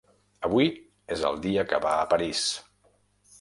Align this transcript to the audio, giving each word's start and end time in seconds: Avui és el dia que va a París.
Avui 0.47 0.71
és 1.17 1.21
el 1.29 1.37
dia 1.43 1.67
que 1.75 1.81
va 1.85 1.93
a 1.99 2.09
París. 2.15 2.43